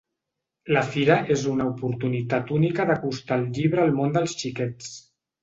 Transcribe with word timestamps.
La 0.75 0.81
fira 0.95 1.17
és 1.35 1.43
una 1.51 1.67
oportunitat 1.73 2.55
única 2.57 2.87
d’acostar 2.93 3.39
el 3.43 3.47
llibre 3.59 3.85
al 3.85 3.95
món 4.01 4.19
dels 4.19 4.37
xiquets. 4.43 4.91